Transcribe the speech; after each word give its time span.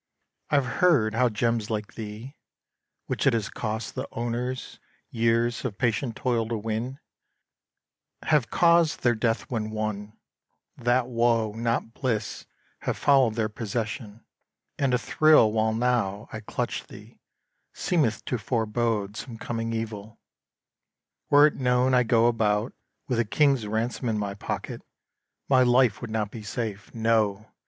I've 0.49 0.65
heard 0.65 1.13
how 1.13 1.29
gems 1.29 1.69
like 1.69 1.93
thee, 1.93 2.35
which 3.05 3.27
it 3.27 3.33
has 3.33 3.51
cost 3.51 3.93
The 3.93 4.07
owners 4.11 4.79
years 5.11 5.63
of 5.63 5.77
patient 5.77 6.15
toil 6.15 6.47
to 6.49 6.57
win, 6.57 6.97
Have 8.23 8.49
caused 8.49 9.03
their 9.03 9.13
death 9.13 9.41
when 9.51 9.69
won; 9.69 10.17
that 10.75 11.05
woe, 11.07 11.51
not 11.53 11.93
bliss, 11.93 12.47
Have 12.79 12.97
followed 12.97 13.35
their 13.35 13.47
possession; 13.47 14.25
and 14.79 14.91
a 14.95 14.97
thrill 14.97 15.51
While 15.51 15.75
now 15.75 16.27
I 16.33 16.39
clutch 16.39 16.87
thee 16.87 17.19
seemeth 17.71 18.25
to 18.25 18.39
forebode 18.39 19.15
Some 19.15 19.37
coming 19.37 19.71
evil. 19.71 20.19
Were 21.29 21.45
it 21.45 21.57
known 21.57 21.93
I 21.93 22.01
go 22.01 22.25
About 22.25 22.73
with 23.07 23.19
a 23.19 23.23
king's 23.23 23.67
ransom 23.67 24.09
in 24.09 24.17
my 24.17 24.33
pocket, 24.33 24.81
My 25.47 25.61
life 25.61 26.01
would 26.01 26.09
not 26.09 26.31
be 26.31 26.41
safe. 26.41 26.91
No! 26.91 27.51